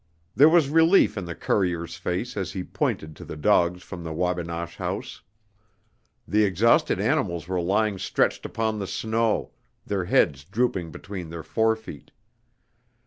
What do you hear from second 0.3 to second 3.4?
There was relief in the courier's face as he pointed to the